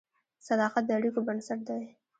[0.47, 1.81] صداقت د اړیکو بنسټ دی.